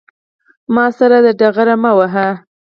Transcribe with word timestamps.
ما 0.73 0.85
سره 0.97 1.17
ډغرې 1.39 1.75
مه 1.81 1.91
وهه 1.97 2.27